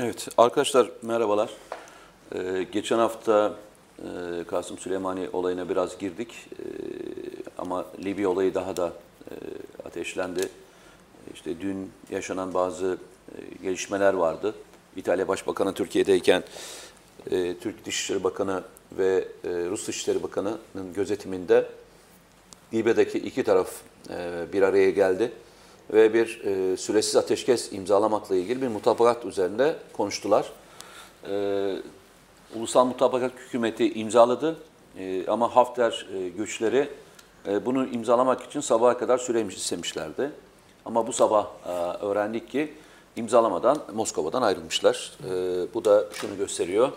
[0.00, 1.50] Evet arkadaşlar merhabalar.
[2.34, 3.54] Ee, geçen hafta
[3.98, 6.64] e, Kasım Süleymani olayına biraz girdik ee,
[7.58, 8.92] ama Libya olayı daha da
[9.30, 9.34] e,
[9.84, 10.48] ateşlendi.
[11.34, 12.98] İşte dün yaşanan bazı
[13.32, 14.54] e, gelişmeler vardı.
[14.96, 16.42] İtalya Başbakanı Türkiye'deyken
[17.30, 18.62] e, Türk Dışişleri Bakanı
[18.92, 21.66] ve e, Rus Dışişleri Bakanı'nın gözetiminde
[22.74, 23.70] Libya'daki iki taraf
[24.10, 25.32] e, bir araya geldi
[25.92, 30.52] ve bir e, süresiz ateşkes imzalamakla ilgili bir mutabakat üzerinde konuştular.
[31.30, 31.76] E,
[32.54, 34.56] Ulusal Mutabakat Hükümeti imzaladı
[34.98, 36.88] e, ama Hafter e, güçleri
[37.48, 40.30] e, bunu imzalamak için sabaha kadar süremiş istemişlerdi.
[40.84, 41.70] Ama bu sabah e,
[42.04, 42.72] öğrendik ki
[43.16, 45.12] imzalamadan Moskova'dan ayrılmışlar.
[45.24, 45.30] E,
[45.74, 46.92] bu da şunu gösteriyor.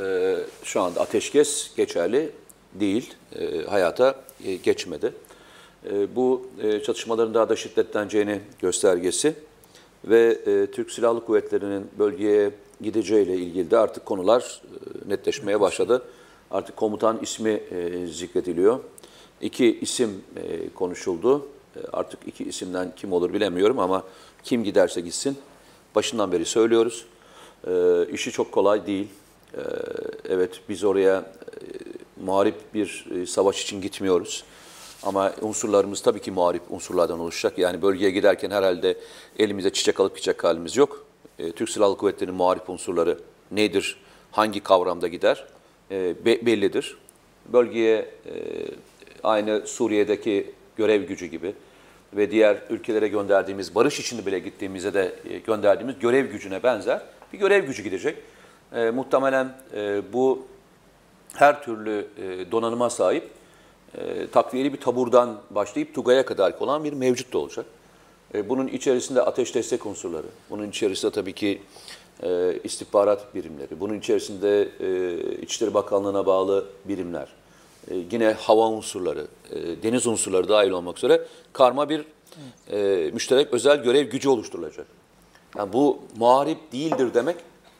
[0.00, 2.32] E, şu anda ateşkes geçerli
[2.74, 5.12] değil, e, hayata e, geçmedi.
[5.90, 9.34] E, bu e, çatışmaların daha da şiddetleneceğini göstergesi
[10.04, 14.62] ve e, Türk Silahlı Kuvvetleri'nin bölgeye gideceğiyle ilgili de artık konular
[15.06, 16.02] e, netleşmeye başladı.
[16.50, 17.60] Artık komutan ismi
[18.12, 18.78] zikrediliyor.
[19.40, 20.22] İki isim
[20.74, 21.46] konuşuldu.
[21.92, 24.02] Artık iki isimden kim olur bilemiyorum ama
[24.44, 25.36] kim giderse gitsin.
[25.94, 27.04] Başından beri söylüyoruz.
[27.66, 29.08] E, işi çok kolay değil.
[30.28, 31.24] Evet biz oraya e,
[32.24, 34.44] muharip bir savaş için gitmiyoruz.
[35.04, 37.58] Ama unsurlarımız tabii ki muharip unsurlardan oluşacak.
[37.58, 38.96] Yani bölgeye giderken herhalde
[39.38, 41.06] elimize çiçek alıp gidecek halimiz yok.
[41.38, 43.18] E, Türk Silahlı Kuvvetleri'nin muharip unsurları
[43.50, 43.96] nedir,
[44.32, 45.44] hangi kavramda gider
[45.90, 46.96] e, be, bellidir.
[47.52, 48.32] Bölgeye e,
[49.22, 51.54] aynı Suriye'deki görev gücü gibi
[52.16, 57.38] ve diğer ülkelere gönderdiğimiz, barış içinde bile gittiğimizde de e, gönderdiğimiz görev gücüne benzer bir
[57.38, 58.16] görev gücü gidecek.
[58.74, 60.46] E, muhtemelen e, bu
[61.34, 63.30] her türlü e, donanıma sahip
[63.98, 67.66] e, takviyeli bir taburdan başlayıp Tugay'a kadar olan bir mevcut da olacak.
[68.34, 71.62] E, bunun içerisinde ateş destek unsurları, bunun içerisinde tabii ki
[72.22, 74.68] e, istihbarat birimleri, bunun içerisinde
[75.42, 77.28] İçişleri Bakanlığı'na bağlı birimler,
[78.10, 79.26] yine hava unsurları,
[79.82, 82.04] deniz unsurları dahil olmak üzere karma bir
[83.12, 84.86] müşterek özel görev gücü oluşturulacak.
[85.58, 87.36] Yani bu muharip değildir demek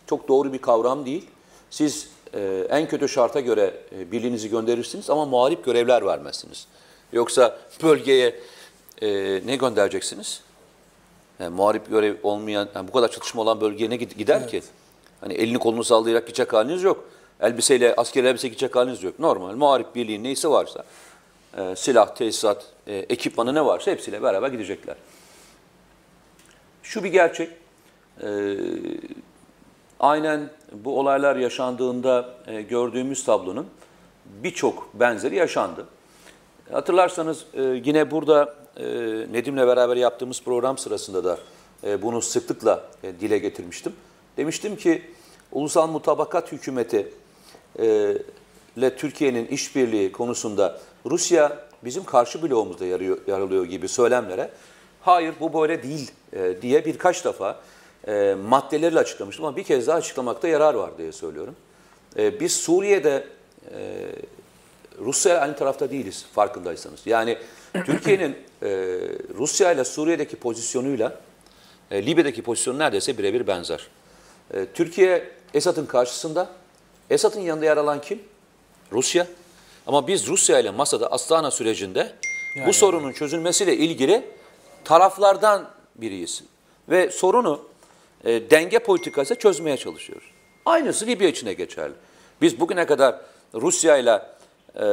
[0.06, 1.27] çok doğru bir kavram değil.
[1.71, 6.67] Siz e, en kötü şarta göre e, birliğinizi gönderirsiniz ama muharip görevler vermezsiniz.
[7.12, 8.41] Yoksa bölgeye
[9.03, 9.09] e,
[9.47, 10.41] ne göndereceksiniz?
[11.41, 14.50] Yani muharip görev olmayan, yani bu kadar çatışma olan bölgeye ne gider evet.
[14.50, 14.62] ki?
[15.21, 17.09] Hani elini kolunu sallayarak gidecek haliniz yok.
[17.41, 19.19] Elbiseyle, askeri elbise gidecek haliniz yok.
[19.19, 20.84] Normal muharip birliğin neyse varsa,
[21.56, 24.97] e, silah, tesisat, e, ekipmanı ne varsa hepsiyle beraber gidecekler.
[26.83, 27.51] Şu bir gerçek,
[28.22, 28.27] e,
[30.00, 33.66] aynen bu olaylar yaşandığında e, gördüğümüz tablonun
[34.27, 35.87] birçok benzeri yaşandı.
[36.72, 38.84] Hatırlarsanız e, yine burada e,
[39.33, 41.38] Nedim'le beraber yaptığımız program sırasında da
[41.84, 42.84] e, bunu sıklıkla
[43.21, 43.93] dile getirmiştim.
[44.37, 45.03] Demiştim ki
[45.53, 47.12] ulusal mutabakat hükümeti
[48.77, 54.50] ile Türkiye'nin işbirliği konusunda Rusya bizim karşı bloğumuzda yarıyor, yarılıyor gibi söylemlere
[55.00, 56.10] hayır bu böyle değil
[56.62, 57.60] diye birkaç defa
[58.09, 61.56] e, maddeleriyle açıklamıştım ama bir kez daha açıklamakta yarar var diye söylüyorum.
[62.19, 63.25] E, biz Suriye'de
[63.75, 64.06] e,
[64.98, 67.00] Rusya aynı tarafta değiliz farkındaysanız.
[67.06, 67.38] Yani
[67.87, 68.69] Türkiye'nin e,
[69.34, 71.20] Rusya ile Suriye'deki pozisyonuyla
[71.91, 73.88] e, Libya'daki pozisyonu neredeyse birebir benzer.
[74.54, 76.48] E, Türkiye Esad'ın karşısında.
[77.10, 78.22] Esad'ın yanında yer alan kim?
[78.92, 79.26] Rusya.
[79.86, 82.12] Ama biz Rusya ile masada Astana sürecinde
[82.56, 82.66] yani.
[82.69, 84.25] bu sorunun çözülmesiyle ilgili
[84.84, 86.42] taraflardan biriyiz.
[86.88, 87.60] Ve sorunu
[88.25, 90.27] e, denge politikası çözmeye çalışıyoruz.
[90.65, 91.95] Aynısı Libya için de geçerli.
[92.41, 93.21] Biz bugüne kadar
[93.55, 94.23] Rusya ile
[94.81, 94.87] e,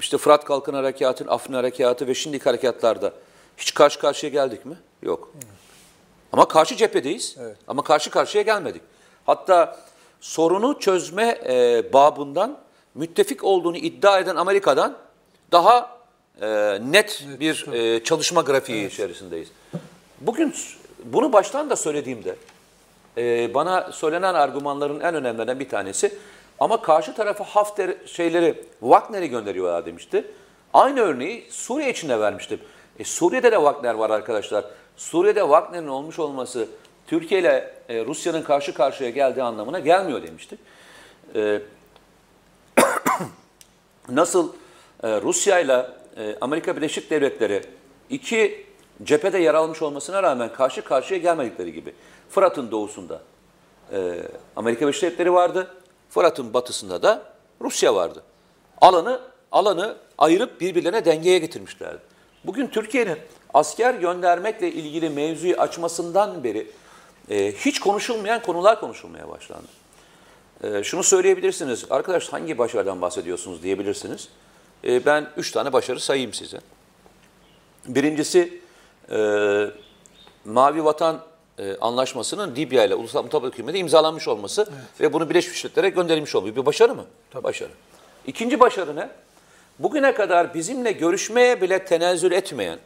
[0.00, 3.12] işte Fırat Kalkın Harekatı'nın, Afrin Harekatı ve şimdiki harekatlarda
[3.56, 4.76] hiç karşı karşıya geldik mi?
[5.02, 5.32] Yok.
[6.32, 7.36] Ama karşı cephedeyiz.
[7.40, 7.56] Evet.
[7.68, 8.82] Ama karşı karşıya gelmedik.
[9.26, 9.76] Hatta
[10.20, 12.58] sorunu çözme e, babından
[12.94, 14.96] müttefik olduğunu iddia eden Amerika'dan
[15.52, 15.98] daha
[16.40, 18.92] e, net bir e, çalışma grafiği evet.
[18.92, 19.48] içerisindeyiz.
[20.20, 20.54] Bugün
[21.12, 22.36] bunu baştan da söylediğimde
[23.18, 26.18] e, bana söylenen argümanların en önemlilerinden bir tanesi
[26.60, 30.24] ama karşı tarafa Hafter şeyleri Wagner'i gönderiyorlar demişti.
[30.74, 32.60] Aynı örneği Suriye için de vermiştim.
[32.98, 34.64] E, Suriye'de de Wagner var arkadaşlar.
[34.96, 36.68] Suriye'de Wagner'in olmuş olması
[37.06, 40.60] Türkiye ile e, Rusya'nın karşı karşıya geldiği anlamına gelmiyor demiştik.
[41.34, 41.62] E,
[44.08, 44.52] nasıl
[45.02, 45.86] e, Rusya ile
[46.16, 47.62] e, Amerika Birleşik Devletleri
[48.10, 48.65] iki
[49.02, 51.94] cephede yer almış olmasına rağmen karşı karşıya gelmedikleri gibi.
[52.30, 53.22] Fırat'ın doğusunda
[53.92, 54.22] e,
[54.56, 55.74] Amerika Birleşik Devletleri vardı.
[56.10, 57.22] Fırat'ın batısında da
[57.60, 58.22] Rusya vardı.
[58.80, 59.20] Alanı
[59.52, 61.98] alanı ayırıp birbirlerine dengeye getirmişlerdi.
[62.44, 63.18] Bugün Türkiye'nin
[63.54, 66.66] asker göndermekle ilgili mevzuyu açmasından beri
[67.30, 69.66] e, hiç konuşulmayan konular konuşulmaya başlandı.
[70.62, 74.28] E, şunu söyleyebilirsiniz, arkadaş hangi başarıdan bahsediyorsunuz diyebilirsiniz.
[74.84, 76.60] E, ben üç tane başarı sayayım size.
[77.86, 78.60] Birincisi
[79.10, 79.18] e,
[80.44, 81.20] Mavi Vatan
[81.58, 84.68] e, Anlaşması'nın Libya ile Ulusal Mutabık Hükümeti imzalanmış olması
[85.00, 86.56] ve bunu Birleşmiş Milletler'e gönderilmiş olması.
[86.56, 87.04] Bir başarı mı?
[87.34, 87.70] Başarı.
[88.26, 89.08] İkinci başarı ne?
[89.78, 92.78] Bugüne kadar bizimle görüşmeye bile tenezzül etmeyen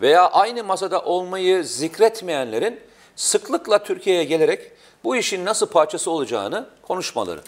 [0.00, 2.80] veya aynı masada olmayı zikretmeyenlerin
[3.16, 4.70] sıklıkla Türkiye'ye gelerek
[5.04, 7.40] bu işin nasıl parçası olacağını konuşmaları.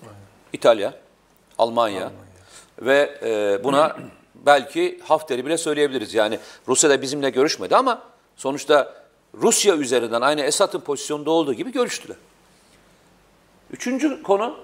[0.52, 0.94] İtalya,
[1.58, 2.12] Almanya,
[2.78, 3.96] ve e, buna
[4.46, 6.14] belki Hafter'i bile söyleyebiliriz.
[6.14, 6.38] Yani
[6.68, 8.02] Rusya da bizimle görüşmedi ama
[8.36, 8.94] sonuçta
[9.34, 12.16] Rusya üzerinden aynı Esad'ın pozisyonda olduğu gibi görüştüler.
[13.70, 14.56] Üçüncü konu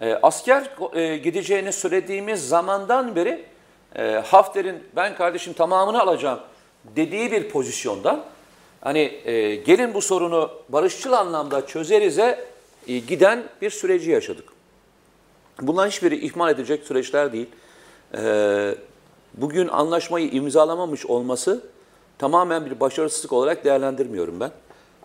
[0.00, 3.44] e, asker e, gideceğini söylediğimiz zamandan beri
[3.96, 6.40] e, Hafter'in ben kardeşim tamamını alacağım
[6.96, 8.24] dediği bir pozisyondan
[8.80, 12.44] hani e, gelin bu sorunu barışçıl anlamda çözerize
[12.88, 14.56] e, giden bir süreci yaşadık.
[15.60, 17.46] Bunların hiçbiri ihmal edilecek süreçler değil.
[18.14, 18.74] Ee,
[19.34, 21.60] bugün anlaşmayı imzalamamış olması
[22.18, 24.50] tamamen bir başarısızlık olarak değerlendirmiyorum ben.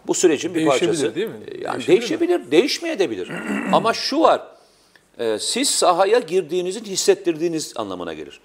[0.08, 1.16] Bu sürecin bir Değişebilir, parçası.
[1.16, 1.34] değil mi?
[1.62, 3.32] Yani Değişebilir değişebilir, değişmeyebilir.
[3.74, 4.42] Ama şu var,
[5.20, 8.42] e, siz sahaya girdiğinizin hissettirdiğiniz anlamına gelir.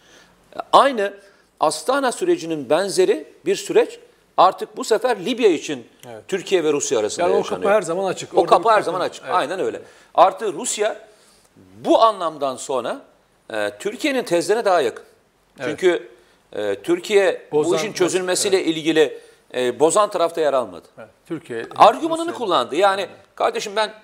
[0.72, 1.12] Aynı
[1.60, 3.98] Astana sürecinin benzeri bir süreç
[4.36, 5.86] artık bu sefer Libya için
[6.28, 7.62] Türkiye ve Rusya arasında Yani o yaşanıyor.
[7.62, 8.34] kapı her zaman açık.
[8.34, 9.24] O Orada kapı her zaman açık.
[9.24, 9.34] Evet.
[9.34, 9.82] Aynen öyle.
[10.14, 11.08] Artı Rusya
[11.84, 13.00] bu anlamdan sonra
[13.52, 15.04] e, Türkiye'nin tezlerine daha yakın.
[15.64, 16.08] Çünkü
[16.52, 19.18] e, Türkiye bu Bozan- işin çözülmesiyle ilgili
[19.54, 20.88] e, bozan tarafta yer almadı.
[20.98, 22.76] Evet, Türkiye Argümanını kullandı.
[22.76, 23.94] Yani kardeşim ben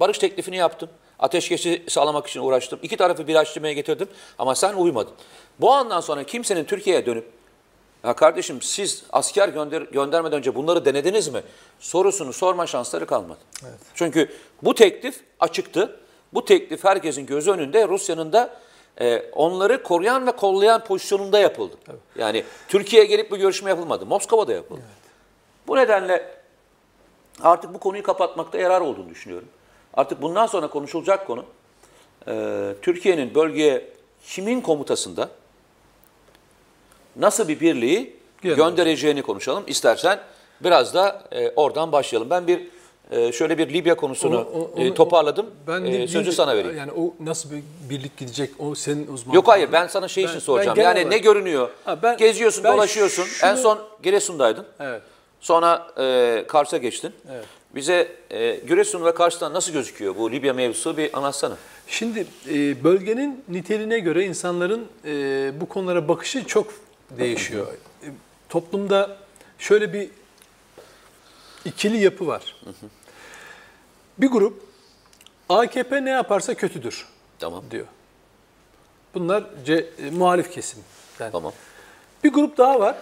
[0.00, 0.88] barış teklifini yaptım.
[1.18, 2.78] Ateşkesi sağlamak için uğraştım.
[2.82, 4.08] İki tarafı bir açtırmaya getirdim
[4.38, 5.12] ama sen uymadın.
[5.60, 7.24] Bu andan sonra kimsenin Türkiye'ye dönüp
[8.04, 11.42] ya kardeşim siz asker gönder göndermeden önce bunları denediniz mi?
[11.80, 13.38] Sorusunu sorma şansları kalmadı.
[13.94, 14.28] Çünkü
[14.62, 16.00] bu teklif açıktı.
[16.34, 18.56] Bu teklif herkesin gözü önünde Rusya'nın da
[19.00, 21.76] e, onları koruyan ve kollayan pozisyonunda yapıldı.
[22.18, 24.06] Yani Türkiye'ye gelip bu görüşme yapılmadı.
[24.06, 24.82] Moskova'da yapıldı.
[25.66, 26.34] Bu nedenle
[27.42, 29.48] artık bu konuyu kapatmakta yarar olduğunu düşünüyorum.
[29.94, 31.44] Artık bundan sonra konuşulacak konu
[32.28, 33.90] e, Türkiye'nin bölgeye
[34.26, 35.28] kimin komutasında
[37.16, 38.56] nasıl bir birliği Gel.
[38.56, 39.64] göndereceğini konuşalım.
[39.66, 40.20] İstersen
[40.60, 42.30] biraz da e, oradan başlayalım.
[42.30, 42.68] Ben bir
[43.10, 45.46] e, şöyle bir Libya konusunu O- o- e, onu- toparladım.
[45.66, 46.76] Ben E, sözü sana vereyim.
[46.76, 48.50] Yani o nasıl bir birlik gidecek?
[48.58, 49.34] O senin uzman.
[49.34, 50.78] Yok hayır ben sana şey Ben- için soracağım.
[50.80, 51.68] Yani olarak- ne görünüyor?
[51.84, 53.24] Ha, ben- Geziyorsun, ben dolaşıyorsun.
[53.24, 54.66] şunu- En son Giresun'daydın.
[54.80, 55.02] Evet.
[55.40, 57.12] Sonra e, Kars'a geçtin.
[57.74, 61.56] Bize e, Giresun ve Kars'tan nasıl gözüküyor bu Libya mevzusu bir anlatsana.
[61.88, 65.10] Şimdi e, bölgenin niteliğine göre insanların e,
[65.60, 66.66] bu konulara bakışı çok
[67.18, 67.66] değişiyor.
[68.02, 68.08] E,
[68.48, 69.16] toplumda
[69.58, 70.08] şöyle bir
[71.66, 72.56] ikili yapı var.
[74.18, 74.62] Bir grup
[75.48, 77.06] AKP ne yaparsa kötüdür
[77.38, 77.64] Tamam.
[77.70, 77.86] diyor.
[79.14, 80.78] Bunlar C, e, muhalif kesim.
[81.20, 81.52] Yani Tamam.
[82.24, 82.96] Bir grup daha var.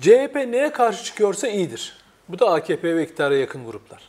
[0.00, 1.96] CHP neye karşı çıkıyorsa iyidir.
[2.28, 4.02] Bu da AKP ve iktidara yakın gruplar.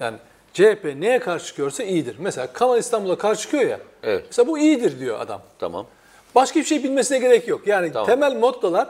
[0.00, 0.16] Yani
[0.52, 2.16] CHP neye karşı çıkıyorsa iyidir.
[2.18, 3.80] Mesela Kanal İstanbul'a karşı çıkıyor ya.
[4.02, 4.24] Evet.
[4.26, 5.42] Mesela bu iyidir diyor adam.
[5.58, 5.86] Tamam.
[6.34, 7.66] Başka bir şey bilmesine gerek yok.
[7.66, 8.06] Yani Tamam.
[8.06, 8.88] temel mottolar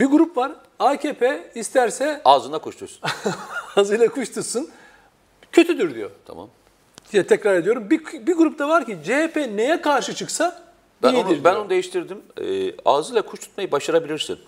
[0.00, 0.52] bir grup var.
[0.78, 3.00] AKP isterse Ağzına kuş tutsun.
[3.66, 4.68] hazıyla kuş tutsun.
[5.52, 6.10] Kötüdür diyor.
[6.26, 6.48] tamam.
[7.12, 7.90] Diye tekrar ediyorum.
[7.90, 10.62] Bir, bir grup da var ki CHP neye karşı çıksa
[11.02, 11.56] Ben iyidir onu, ben diyor.
[11.62, 12.18] onu değiştirdim.
[12.40, 14.38] Ee, ağzıyla kuş tutmayı başarabilirsin.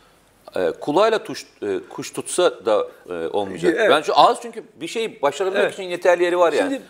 [0.56, 3.74] ee, kulağıyla tuş, e, kuş tutsa da e, olmayacak.
[3.78, 3.90] Evet.
[3.90, 5.74] Ben şu ağız çünkü bir şeyi başarabilmek Evet.
[5.74, 6.70] için yeterli yeri var yani.
[6.74, 6.82] Şimdi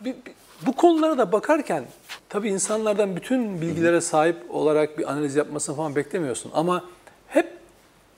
[0.00, 0.32] bir- bir-
[0.66, 1.84] bu konulara da bakarken
[2.28, 6.50] tabii insanlardan bütün bilgilere sahip olarak bir analiz yapmasını falan beklemiyorsun.
[6.54, 6.84] Ama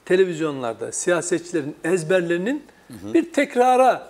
[0.05, 4.07] televizyonlarda siyasetçilerin ezberlerinin bir tekrara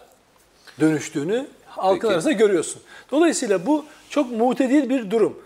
[0.79, 2.81] dönüştüğünü halkın arasında görüyorsun.
[3.11, 5.39] Dolayısıyla bu çok mutedil bir durum.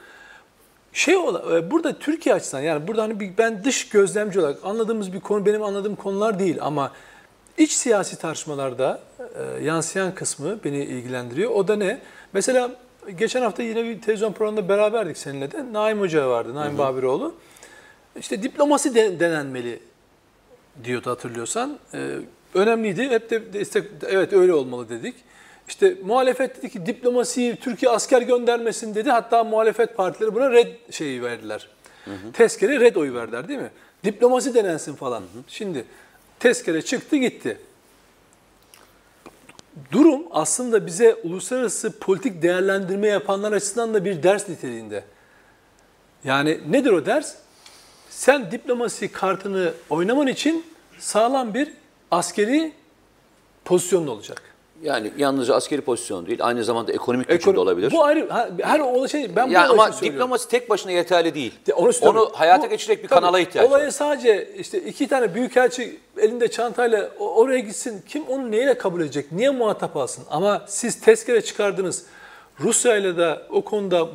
[0.94, 5.20] Şey ola- e, burada Türkiye açısından yani burada hani ben dış gözlemci olarak anladığımız bir
[5.20, 6.92] konu benim anladığım konular değil ama
[7.58, 11.52] iç siyasi tartışmalarda e, yansıyan kısmı beni ilgilendiriyor.
[11.52, 12.02] O da ne?
[12.34, 12.72] Mesela
[13.18, 15.66] geçen hafta yine bir televizyon programında beraberdik seninle de.
[15.74, 17.34] Naim Hoca vardı, Naim Babiroğlu.
[18.20, 19.80] İşte diplomasi de- denenmeli
[20.84, 21.80] diyordu hatırlıyorsan.
[21.94, 22.18] Ee,
[22.54, 23.10] önemliydi.
[23.10, 25.16] Hep de destek, evet öyle olmalı dedik.
[25.68, 29.10] İşte muhalefet dedi ki diplomasiyi Türkiye asker göndermesin dedi.
[29.10, 31.68] Hatta muhalefet partileri buna red şeyi verdiler.
[32.34, 33.70] Tezkere red oyu verdiler değil mi?
[34.04, 35.24] Diplomasi denensin falan.
[35.48, 35.86] Şimdi
[36.40, 37.58] tezkere çıktı gitti.
[39.92, 45.04] Durum aslında bize uluslararası politik değerlendirme yapanlar açısından da bir ders niteliğinde.
[46.24, 47.36] Yani nedir o ders?
[48.20, 50.66] Sen diplomasi kartını oynaman için
[51.00, 51.74] sağlam bir
[52.12, 52.72] askeri
[53.66, 54.42] pozisyonun olacak.
[54.82, 57.92] Yani yalnızca askeri pozisyon değil, aynı zamanda ekonomik gücün Ekonomi- de olabilir.
[57.92, 60.14] Bu ayrı ha, her o şey ben bu ya olay ama söylüyorum.
[60.16, 61.54] diplomasi tek başına yeterli değil.
[61.68, 62.32] De, Onu, söylüyorum.
[62.34, 63.92] hayata Bu- geçirecek bir tabii, kanala ihtiyaç Olayı var.
[63.92, 68.02] sadece işte iki tane büyükelçi elinde çantayla oraya gitsin.
[68.08, 69.32] Kim onu neyle kabul edecek?
[69.32, 70.24] Niye muhatap alsın?
[70.30, 72.06] Ama siz tezkere çıkardınız.
[72.60, 74.08] Rusya ile de o konuda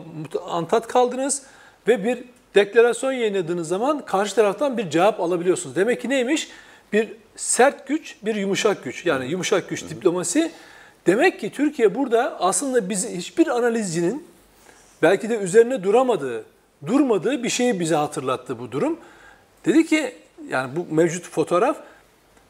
[0.49, 1.43] antat kaldınız
[1.89, 5.77] ve bir deklarasyon yayınladığınız zaman karşı taraftan bir cevap alabiliyorsunuz.
[5.77, 6.49] Demek ki neymiş?
[6.93, 9.07] Bir sert güç, bir yumuşak güç.
[9.07, 10.53] Yani yumuşak güç diplomasi.
[11.07, 14.27] Demek ki Türkiye burada aslında bizi hiçbir analizcinin
[15.03, 16.45] belki de üzerine duramadığı,
[16.87, 18.99] durmadığı bir şeyi bize hatırlattı bu durum.
[19.65, 20.15] Dedi ki
[20.49, 21.77] yani bu mevcut fotoğraf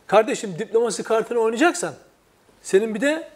[0.07, 1.95] kardeşim diplomasi kartını oynayacaksan
[2.63, 3.29] senin bir de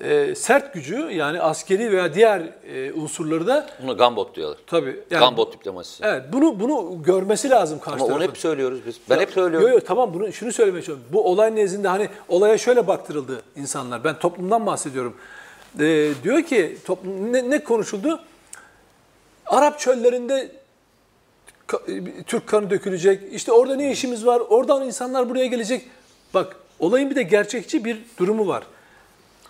[0.00, 2.42] e, sert gücü yani askeri veya diğer
[2.74, 4.58] e, unsurları da Bunu gambot diyorlar.
[4.66, 6.02] tabii yani, gambot diplomasisi.
[6.06, 8.28] Evet bunu bunu görmesi lazım karşı Ama onu tarafın.
[8.28, 8.96] hep söylüyoruz biz.
[9.10, 9.68] Ben hep söylüyorum.
[9.68, 11.04] Yok yok tamam bunu şunu söylemeye çalışıyorum.
[11.12, 14.04] Bu olay nezdinde hani olaya şöyle baktırıldı insanlar.
[14.04, 15.16] Ben toplumdan bahsediyorum.
[15.80, 18.20] Ee, diyor ki toplum ne, ne konuşuldu?
[19.46, 20.50] Arap çöllerinde
[21.68, 23.20] ka- Türk kanı dökülecek.
[23.32, 24.42] İşte orada ne işimiz var?
[24.48, 25.82] Oradan insanlar buraya gelecek.
[26.34, 28.64] Bak olayın bir de gerçekçi bir durumu var.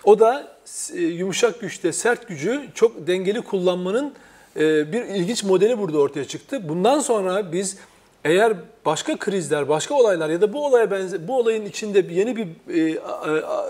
[0.05, 0.49] O da
[0.95, 4.15] e, yumuşak güçte sert gücü çok dengeli kullanmanın
[4.57, 6.69] e, bir ilginç modeli burada ortaya çıktı.
[6.69, 7.77] Bundan sonra biz
[8.25, 8.53] eğer
[8.87, 13.01] başka krizler, başka olaylar ya da bu olaya benzer bu olayın içinde yeni bir e,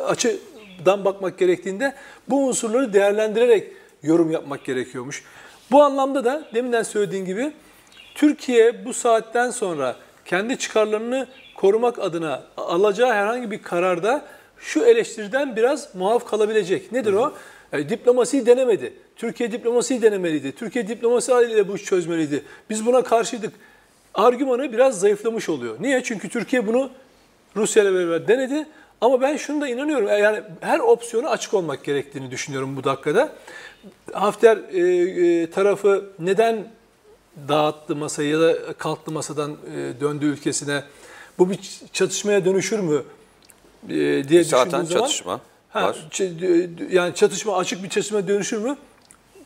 [0.06, 1.94] açıdan bakmak gerektiğinde
[2.28, 3.72] bu unsurları değerlendirerek
[4.02, 5.24] yorum yapmak gerekiyormuş.
[5.70, 7.52] Bu anlamda da deminden söylediğin gibi
[8.14, 14.24] Türkiye bu saatten sonra kendi çıkarlarını korumak adına alacağı herhangi bir kararda
[14.64, 16.92] şu eleştiriden biraz muaf kalabilecek.
[16.92, 17.32] Nedir o?
[17.72, 18.92] Yani diplomasiyi denemedi.
[19.16, 20.52] Türkiye diplomasiyi denemeliydi.
[20.52, 22.44] Türkiye diplomasi ile bu işi çözmeliydi.
[22.70, 23.52] Biz buna karşıydık.
[24.14, 25.76] Argümanı biraz zayıflamış oluyor.
[25.80, 26.02] Niye?
[26.02, 26.90] Çünkü Türkiye bunu
[27.56, 28.66] Rusya ile beraber denedi.
[29.00, 30.08] Ama ben şunu da inanıyorum.
[30.08, 33.32] Yani her opsiyona açık olmak gerektiğini düşünüyorum bu dakikada.
[34.12, 34.80] Hafter e,
[35.42, 36.66] e, tarafı neden
[37.48, 40.82] dağıttı masayı ya da kalktı masadan e, döndü ülkesine?
[41.38, 41.58] Bu bir
[41.92, 43.02] çatışmaya dönüşür mü
[43.88, 45.96] e, diye Zaten düşündüğün zaman çatışma Ha, var.
[46.90, 48.76] yani çatışma açık bir çatışma dönüşür mü?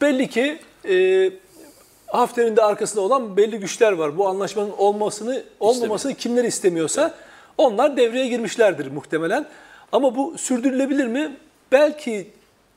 [0.00, 1.30] Belli ki e,
[2.06, 4.18] Hafter'in de arkasında olan belli güçler var.
[4.18, 7.14] Bu anlaşmanın olmasını olmamasını kimler istemiyorsa
[7.58, 9.46] onlar devreye girmişlerdir muhtemelen.
[9.92, 11.36] Ama bu sürdürülebilir mi?
[11.72, 12.30] Belki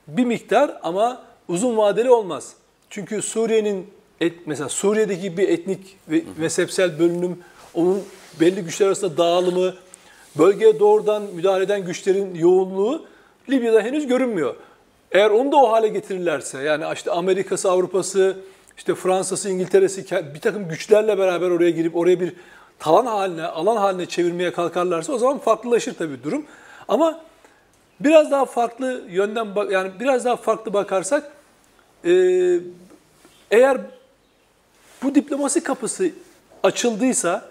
[0.07, 2.53] bir miktar ama uzun vadeli olmaz.
[2.89, 3.87] Çünkü Suriye'nin
[4.21, 7.39] et, mesela Suriye'deki bir etnik ve mezhepsel bölünüm,
[7.73, 8.03] onun
[8.39, 9.73] belli güçler arasında dağılımı,
[10.38, 13.05] bölgeye doğrudan müdahale eden güçlerin yoğunluğu
[13.50, 14.55] Libya'da henüz görünmüyor.
[15.11, 18.38] Eğer onu da o hale getirirlerse, yani işte Amerika'sı, Avrupa'sı,
[18.77, 22.33] işte Fransa'sı, İngiltere'si bir takım güçlerle beraber oraya girip oraya bir
[22.79, 26.45] talan haline, alan haline çevirmeye kalkarlarsa o zaman farklılaşır tabii durum.
[26.88, 27.21] Ama
[28.00, 31.31] biraz daha farklı yönden bak- yani biraz daha farklı bakarsak
[32.05, 32.11] e,
[33.51, 33.77] eğer
[35.03, 36.09] bu diplomasi kapısı
[36.63, 37.50] açıldıysa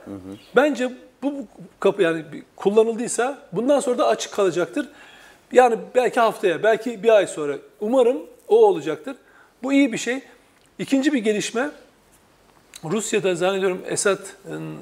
[0.56, 1.34] bence bu
[1.80, 2.24] kapı yani
[2.56, 4.88] kullanıldıysa bundan sonra da açık kalacaktır.
[5.52, 9.16] Yani belki haftaya, belki bir ay sonra umarım o olacaktır.
[9.62, 10.20] Bu iyi bir şey.
[10.78, 11.70] İkinci bir gelişme
[12.84, 14.76] Rusya'da zannediyorum Esad'ın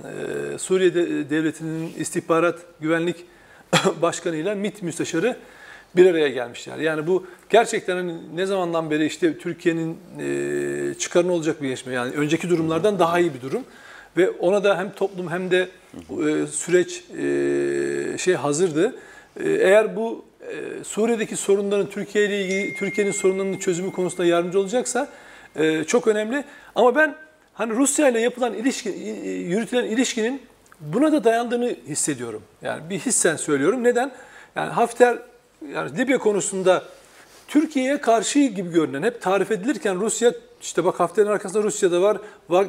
[0.55, 3.17] e, Suriye de- devletinin istihbarat güvenlik
[4.03, 5.37] başkanıyla MİT müsteşarı
[5.97, 6.79] bir araya gelmişler.
[6.79, 11.93] Yani bu gerçekten hani ne zamandan beri işte Türkiye'nin e, çıkarına olacak bir gelişme.
[11.93, 13.65] Yani önceki durumlardan daha iyi bir durum.
[14.17, 15.69] Ve ona da hem toplum hem de
[16.11, 18.97] e, süreç e, şey hazırdı.
[19.41, 25.09] E, eğer bu e, Suriye'deki sorunların Türkiye ile ilgili Türkiye'nin sorunlarının çözümü konusunda yardımcı olacaksa
[25.57, 26.45] e, çok önemli.
[26.75, 27.15] Ama ben
[27.55, 30.43] hani Rusya ile yapılan ilişki, e, yürütülen ilişkinin
[30.81, 32.43] buna da dayandığını hissediyorum.
[32.63, 33.85] Yani bir hissen söylüyorum.
[33.85, 34.13] Neden?
[34.57, 35.19] Yani Hafter
[35.75, 36.83] yani Libya konusunda
[37.49, 42.19] Türkiye'ye karşı gibi görünen hep tarif edilirken Rusya işte bak Hafter'in arkasında Rusya'da var,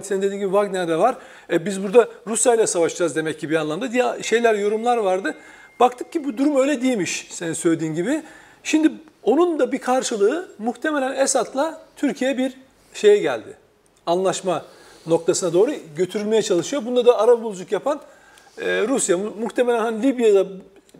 [0.01, 1.17] senin dediğin gibi Wagner'de var.
[1.51, 5.35] E biz burada Rusya ile savaşacağız demek ki bir anlamda diye şeyler yorumlar vardı.
[5.79, 8.23] Baktık ki bu durum öyle değilmiş senin söylediğin gibi.
[8.63, 8.91] Şimdi
[9.23, 12.53] onun da bir karşılığı muhtemelen Esad'la Türkiye bir
[12.93, 13.57] şeye geldi.
[14.05, 14.65] Anlaşma
[15.07, 16.85] noktasına doğru götürülmeye çalışıyor.
[16.85, 18.01] Bunda da ara buluculuk yapan
[18.61, 19.17] e, Rusya.
[19.17, 20.45] Mu- Muhtemelen hani Libya'da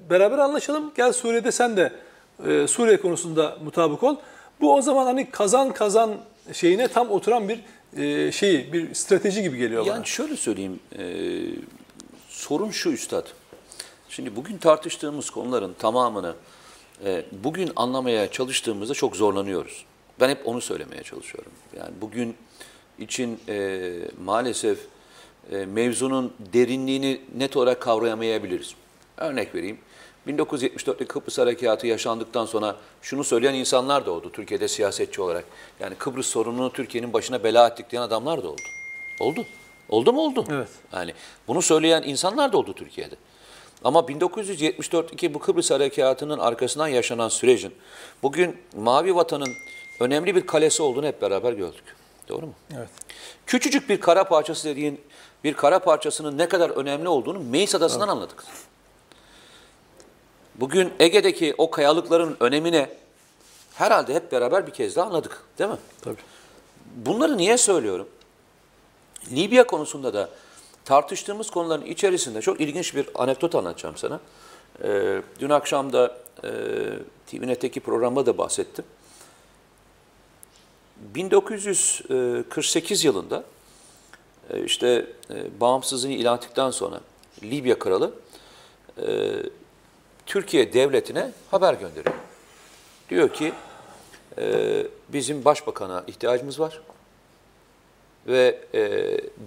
[0.10, 0.92] beraber anlaşalım.
[0.96, 1.92] Gel Suriye'de sen de
[2.48, 4.16] e, Suriye konusunda mutabık ol.
[4.62, 6.16] Bu o zaman hani kazan kazan
[6.54, 7.60] şeyine tam oturan bir
[7.98, 9.94] e, şeyi, bir strateji gibi geliyor bana.
[9.94, 11.04] Yani şöyle söyleyeyim, e,
[12.30, 13.28] sorun şu üstad.
[14.10, 16.36] Şimdi bugün tartıştığımız konuların tamamını
[17.06, 19.86] e, bugün anlamaya çalıştığımızda çok zorlanıyoruz.
[20.20, 21.52] Ben hep onu söylemeye çalışıyorum.
[21.78, 22.36] Yani bugün
[23.00, 23.92] için e,
[24.24, 24.80] maalesef
[25.52, 28.76] e, mevzunun derinliğini net olarak kavrayamayabiliriz.
[29.18, 29.78] Örnek vereyim.
[30.30, 35.46] 1974'te Kıbrıs Harekatı yaşandıktan sonra şunu söyleyen insanlar da oldu Türkiye'de siyasetçi olarak.
[35.80, 38.62] Yani Kıbrıs sorununu Türkiye'nin başına bela ettik diyen adamlar da oldu.
[39.20, 39.46] Oldu.
[39.90, 40.46] Oldu mu oldu.
[40.52, 40.70] Evet.
[40.94, 41.14] Yani
[41.48, 43.16] bunu söyleyen insanlar da oldu Türkiye'de.
[43.84, 47.74] Ama 1974'teki bu Kıbrıs Harekatı'nın arkasından yaşanan sürecin
[48.24, 49.54] bugün Mavi Vatan'ın
[50.00, 51.84] önemli bir kalesi olduğunu hep beraber gördük.
[52.30, 52.54] Doğru mu?
[52.78, 52.90] Evet.
[53.46, 55.02] Küçücük bir kara parçası dediğin
[55.44, 58.44] bir kara parçasının ne kadar önemli olduğunu Meis Adası'ndan anladık.
[60.60, 62.90] Bugün Ege'deki o kayalıkların önemine
[63.74, 65.44] herhalde hep beraber bir kez daha anladık.
[65.60, 65.78] Değil mi?
[66.02, 66.18] Tabii.
[66.96, 68.08] Bunları niye söylüyorum?
[69.32, 70.30] Libya konusunda da
[70.86, 74.20] tartıştığımız konuların içerisinde çok ilginç bir anekdot anlatacağım sana.
[74.84, 76.50] Ee, dün akşam da e,
[77.28, 78.86] TVNet'teki programda da bahsettim.
[80.98, 83.44] 1948 yılında
[84.50, 87.00] e, işte e, bağımsızlığını ilan ettikten sonra
[87.44, 88.14] Libya kralı
[88.98, 89.36] e,
[90.30, 92.16] Türkiye devletine haber gönderiyor.
[93.10, 93.54] Diyor ki
[94.38, 96.82] e, bizim başbakana ihtiyacımız var
[98.28, 98.82] ve e,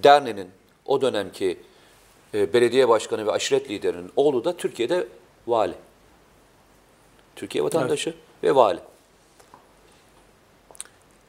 [0.03, 0.51] Derne'nin
[0.87, 1.59] o dönemki
[2.35, 5.09] e, belediye başkanı ve aşiret liderinin oğlu da Türkiye'de
[5.47, 5.75] vali.
[7.37, 8.81] Türkiye vatandaşı ve vali.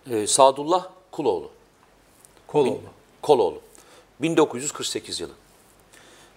[0.10, 1.52] E, Sadullah Kuloğlu.
[2.48, 2.82] Koloğlu.
[3.22, 3.62] Koloğlu.
[4.20, 5.34] 1948 yılı.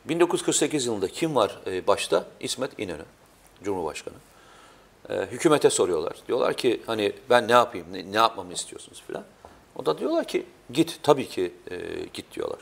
[0.09, 2.25] 1948 yılında kim var e, başta?
[2.41, 3.05] İsmet İnönü,
[3.65, 4.15] Cumhurbaşkanı.
[5.09, 6.17] E, hükümete soruyorlar.
[6.29, 9.25] Diyorlar ki hani ben ne yapayım, ne, ne yapmamı istiyorsunuz filan.
[9.77, 11.77] O da diyorlar ki git, tabii ki e,
[12.15, 12.59] git diyorlar.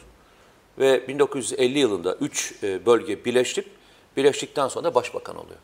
[0.78, 3.66] Ve 1950 yılında 3 e, bölge birleştik.
[4.16, 5.58] Birleştikten sonra başbakan oluyor.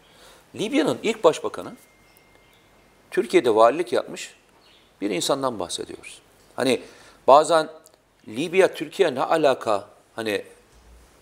[0.54, 1.76] Libya'nın ilk başbakanı
[3.10, 4.34] Türkiye'de valilik yapmış
[5.00, 6.18] bir insandan bahsediyoruz.
[6.56, 6.82] Hani
[7.26, 7.68] bazen
[8.28, 10.44] Libya, Türkiye ne alaka hani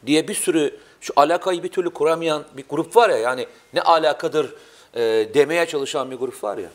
[0.06, 4.54] diye bir sürü şu alakayı bir türlü kuramayan bir grup var ya yani ne alakadır
[4.94, 5.00] e,
[5.34, 6.68] demeye çalışan bir grup var ya.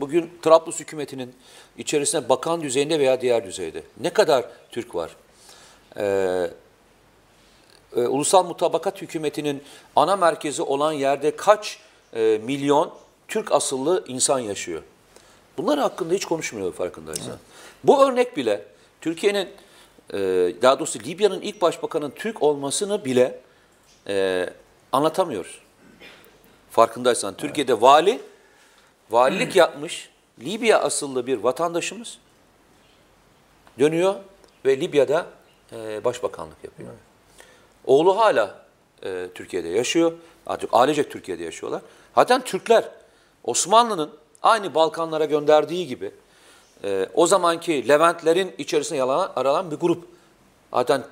[0.00, 1.34] Bugün Trablus hükümetinin
[1.78, 5.16] içerisinde bakan düzeyinde veya diğer düzeyde ne kadar Türk var?
[5.96, 6.50] Ee,
[7.96, 9.62] e, Ulusal Mutabakat Hükümeti'nin
[9.96, 11.78] ana merkezi olan yerde kaç
[12.14, 12.92] e, milyon
[13.28, 14.82] Türk asıllı insan yaşıyor?
[15.58, 17.36] Bunlar hakkında hiç konuşmuyor farkındaysan.
[17.84, 18.64] Bu örnek bile
[19.00, 19.48] Türkiye'nin,
[20.12, 20.18] e,
[20.62, 23.40] daha doğrusu Libya'nın ilk başbakanın Türk olmasını bile
[24.08, 24.46] e,
[24.92, 25.60] anlatamıyoruz.
[26.70, 28.20] Farkındaysan Türkiye'de vali,
[29.10, 32.18] valilik yapmış Libya asıllı bir vatandaşımız
[33.78, 34.14] dönüyor
[34.64, 35.26] ve Libya'da
[35.72, 36.90] e, başbakanlık yapıyor.
[37.84, 38.64] Oğlu hala
[39.02, 40.12] e, Türkiye'de yaşıyor.
[40.46, 41.82] Artık ailecek Türkiye'de yaşıyorlar.
[42.14, 42.88] Zaten Türkler
[43.44, 44.10] Osmanlı'nın
[44.42, 46.12] aynı Balkanlara gönderdiği gibi
[46.84, 50.04] e, o zamanki Leventlerin içerisinde yalanan, aralan bir grup.
[50.72, 51.04] Zaten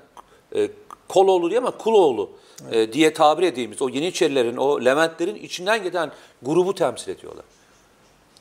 [0.54, 0.70] e,
[1.08, 2.30] Koloğlu diye ama Kuloğlu
[2.70, 7.44] e, diye tabir ettiğimiz o Yeniçerilerin, o Leventlerin içinden giden grubu temsil ediyorlar.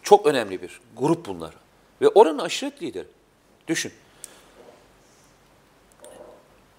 [0.03, 1.53] Çok önemli bir grup bunlar.
[2.01, 3.07] Ve oranın aşiret lideri.
[3.67, 3.91] Düşün.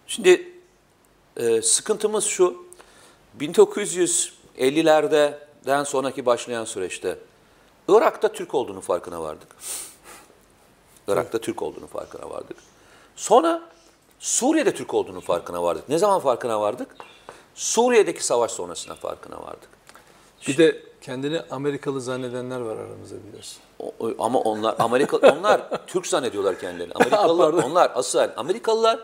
[0.06, 0.52] Şimdi
[1.36, 2.66] e, sıkıntımız şu,
[3.40, 7.18] 1950'lerden sonraki başlayan süreçte
[7.88, 9.48] Irak'ta Türk olduğunu farkına vardık.
[11.08, 12.56] Irak'ta Türk olduğunu farkına vardık.
[13.16, 13.62] Sonra
[14.20, 15.88] Suriye'de Türk olduğunu farkına vardık.
[15.88, 16.88] Ne zaman farkına vardık?
[17.54, 19.68] Suriye'deki savaş sonrasında farkına vardık.
[20.48, 23.58] Bir de kendini Amerikalı zannedenler var aramızda biliyorsun.
[23.78, 26.92] O- o- ama onlar Amerika onlar Türk zannediyorlar kendilerini.
[26.94, 27.70] Amerikalılar Pardon.
[27.70, 29.00] onlar asıl Amerikalılar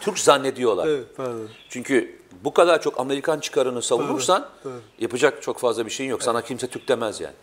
[0.00, 0.86] Türk zannediyorlar.
[0.86, 1.48] Evet pardon.
[1.68, 4.80] Çünkü bu kadar çok Amerikan çıkarını savunursan Doğru, doğru.
[4.98, 6.22] yapacak çok fazla bir şeyin yok.
[6.22, 7.34] Sana kimse Türk demez yani.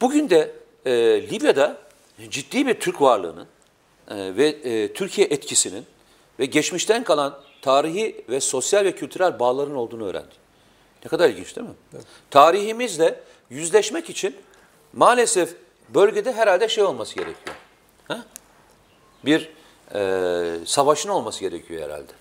[0.00, 0.54] Bugün de
[0.86, 0.92] e,
[1.30, 1.76] Libya'da
[2.30, 3.46] ciddi bir Türk varlığının
[4.08, 5.86] e, ve e, Türkiye etkisinin
[6.38, 10.42] ve geçmişten kalan tarihi ve sosyal ve kültürel bağların olduğunu öğrendik.
[11.04, 11.74] Ne kadar ilginç değil mi?
[12.30, 14.36] Tarihimizle yüzleşmek için
[14.92, 15.56] maalesef
[15.88, 17.56] bölgede herhalde şey olması gerekiyor.
[18.08, 18.24] Ha?
[19.24, 19.50] Bir
[19.94, 22.12] e, savaşın olması gerekiyor herhalde.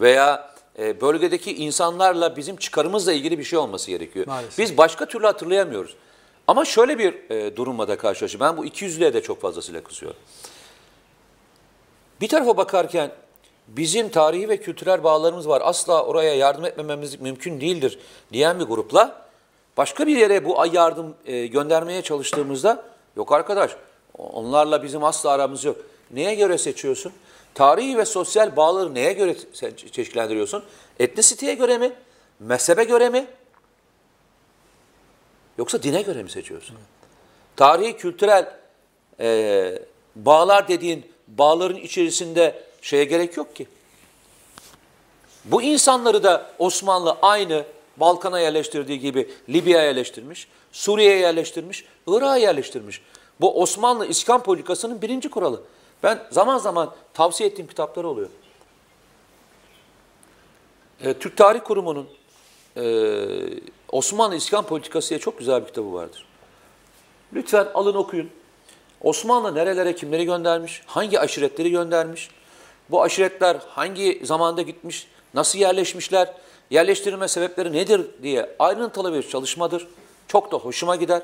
[0.00, 4.26] Veya e, bölgedeki insanlarla bizim çıkarımızla ilgili bir şey olması gerekiyor.
[4.26, 4.58] Maalesef.
[4.58, 5.96] Biz başka türlü hatırlayamıyoruz.
[6.46, 8.46] Ama şöyle bir e, durumla da karşılaşıyorum.
[8.46, 10.20] Ben bu ikiyüzlülüğe de çok fazlasıyla kızıyorum.
[12.20, 13.10] Bir tarafa bakarken
[13.68, 15.62] bizim tarihi ve kültürel bağlarımız var.
[15.64, 17.98] Asla oraya yardım etmememiz mümkün değildir
[18.32, 19.24] diyen bir grupla
[19.76, 22.84] başka bir yere bu yardım e, göndermeye çalıştığımızda
[23.16, 23.76] yok arkadaş
[24.18, 25.76] onlarla bizim asla aramız yok.
[26.10, 27.12] Neye göre seçiyorsun?
[27.54, 29.36] Tarihi ve sosyal bağları neye göre
[29.92, 30.64] çeşitlendiriyorsun?
[30.98, 31.92] Etnisiteye göre mi?
[32.40, 33.26] Mezhebe göre mi?
[35.58, 36.76] Yoksa dine göre mi seçiyorsun?
[37.56, 38.54] Tarihi, kültürel
[39.20, 39.78] e,
[40.16, 43.66] bağlar dediğin bağların içerisinde şeye gerek yok ki.
[45.44, 47.64] Bu insanları da Osmanlı aynı
[47.96, 53.02] Balkan'a yerleştirdiği gibi Libya'ya yerleştirmiş, Suriye'ye yerleştirmiş, Irak'a yerleştirmiş.
[53.40, 55.62] Bu Osmanlı İskan politikasının birinci kuralı.
[56.02, 58.28] Ben zaman zaman tavsiye ettiğim kitaplar oluyor.
[61.04, 62.08] E, Türk Tarih Kurumu'nun
[62.76, 62.82] e,
[63.94, 66.26] Osmanlı İskan Politikası diye çok güzel bir kitabı vardır.
[67.32, 68.30] Lütfen alın okuyun.
[69.00, 72.30] Osmanlı nerelere kimleri göndermiş, hangi aşiretleri göndermiş,
[72.90, 76.34] bu aşiretler hangi zamanda gitmiş, nasıl yerleşmişler,
[76.70, 79.88] yerleştirilme sebepleri nedir diye ayrıntılı bir çalışmadır.
[80.28, 81.22] Çok da hoşuma gider.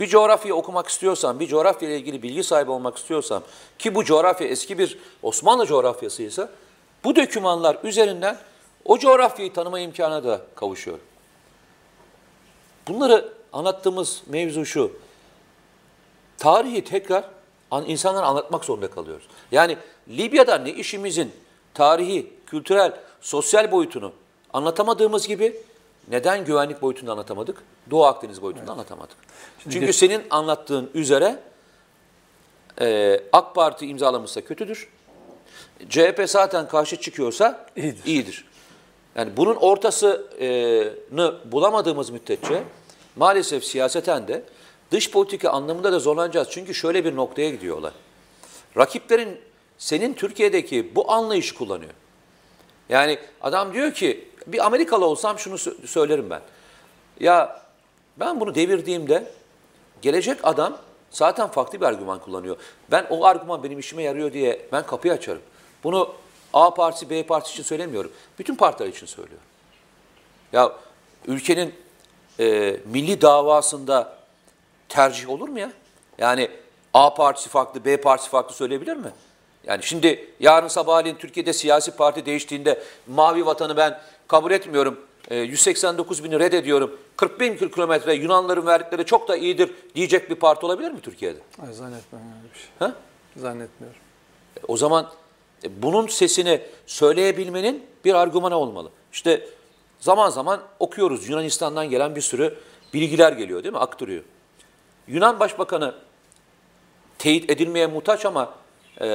[0.00, 3.42] Bir coğrafyayı okumak istiyorsam, bir coğrafya ile ilgili bilgi sahibi olmak istiyorsam
[3.78, 6.48] ki bu coğrafya eski bir Osmanlı coğrafyasıysa
[7.04, 8.38] bu dokümanlar üzerinden
[8.84, 10.98] o coğrafyayı tanıma imkanına da kavuşuyor.
[12.88, 14.92] Bunları anlattığımız mevzu şu.
[16.38, 17.24] Tarihi tekrar
[17.70, 19.26] an, insanlara anlatmak zorunda kalıyoruz.
[19.52, 19.76] Yani
[20.08, 21.32] Libya'da ne işimizin
[21.74, 24.12] tarihi, kültürel, sosyal boyutunu
[24.52, 25.56] anlatamadığımız gibi
[26.08, 27.62] neden güvenlik boyutunu anlatamadık?
[27.90, 28.70] Doğu Akdeniz boyutunu evet.
[28.70, 29.16] anlatamadık.
[29.64, 29.96] Çünkü geç...
[29.96, 31.38] senin anlattığın üzere
[32.80, 34.88] e, AK Parti imzalamışsa kötüdür.
[35.88, 38.04] CHP zaten karşı çıkıyorsa iyidir.
[38.04, 38.44] iyidir.
[39.16, 42.62] Yani bunun ortasını bulamadığımız müddetçe
[43.16, 44.42] maalesef siyaseten de
[44.90, 46.48] dış politika anlamında da zorlanacağız.
[46.50, 47.92] Çünkü şöyle bir noktaya gidiyorlar.
[48.76, 49.40] Rakiplerin
[49.78, 51.92] senin Türkiye'deki bu anlayışı kullanıyor.
[52.88, 56.40] Yani adam diyor ki bir Amerikalı olsam şunu söylerim ben.
[57.20, 57.62] Ya
[58.16, 59.32] ben bunu devirdiğimde
[60.02, 60.78] gelecek adam
[61.10, 62.56] zaten farklı bir argüman kullanıyor.
[62.90, 65.42] Ben o argüman benim işime yarıyor diye ben kapıyı açarım.
[65.84, 66.14] Bunu
[66.56, 68.12] A partisi, B partisi için söylemiyorum.
[68.38, 69.46] Bütün partiler için söylüyorum.
[70.52, 70.72] Ya
[71.26, 71.74] ülkenin
[72.40, 74.16] e, milli davasında
[74.88, 75.72] tercih olur mu ya?
[76.18, 76.50] Yani
[76.94, 79.10] A partisi farklı, B partisi farklı söyleyebilir mi?
[79.66, 85.00] Yani şimdi yarın sabahleyin Türkiye'de siyasi parti değiştiğinde mavi vatanı ben kabul etmiyorum.
[85.30, 87.00] E, 189 bini reddediyorum.
[87.16, 91.38] 40 bin kilometre Yunanların verdikleri çok da iyidir diyecek bir parti olabilir mi Türkiye'de?
[91.60, 92.68] Hayır zannetmiyorum öyle bir şey.
[92.78, 92.94] Ha?
[93.36, 94.00] Zannetmiyorum.
[94.56, 95.10] E, o zaman
[95.70, 98.90] bunun sesini söyleyebilmenin bir argümanı olmalı.
[99.12, 99.48] İşte
[100.00, 102.58] zaman zaman okuyoruz Yunanistan'dan gelen bir sürü
[102.94, 103.78] bilgiler geliyor değil mi?
[103.78, 104.22] Aktarıyor.
[105.08, 105.94] Yunan Başbakanı
[107.18, 108.54] teyit edilmeye muhtaç ama
[109.00, 109.06] e,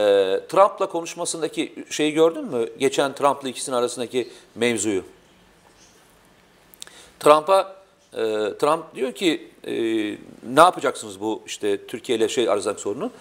[0.50, 2.70] Trump'la konuşmasındaki şeyi gördün mü?
[2.80, 5.04] Geçen Trump'la ikisinin arasındaki mevzuyu.
[7.20, 7.76] Trump'a
[8.14, 8.24] e,
[8.60, 9.74] Trump diyor ki e,
[10.54, 13.12] ne yapacaksınız bu işte Türkiye ile şey arasındaki sorunu?